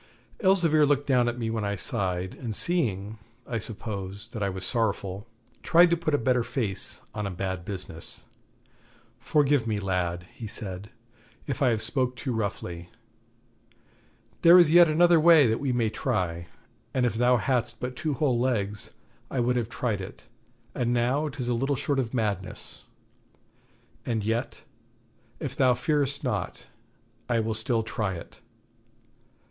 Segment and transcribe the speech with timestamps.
[0.39, 4.65] Elzevir looked down at me when I sighed, and seeing, I suppose, that I was
[4.65, 5.27] sorrowful,
[5.61, 8.23] tried to put a better face on a bad business.
[9.19, 10.89] 'Forgive me, lad,' he said,
[11.45, 12.89] 'if I have spoke too roughly.
[14.41, 16.47] There is yet another way that we may try;
[16.95, 18.95] and if thou hadst but two whole legs,
[19.29, 20.23] I would have tried it,
[20.73, 22.85] but now 'tis little short of madness.
[24.03, 24.63] And yet,
[25.39, 26.65] if thou fear'st not,
[27.29, 28.39] I will still try it.